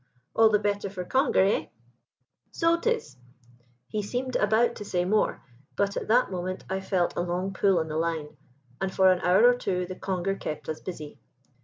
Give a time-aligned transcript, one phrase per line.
[0.35, 1.65] "'All the better for conger, eh?'
[2.49, 3.17] "'So 'tis.'
[3.87, 5.43] He seemed about to say more,
[5.75, 8.35] but at that moment I felt a long pull on the line,
[8.81, 11.19] and for an hour or two the conger kept us busy.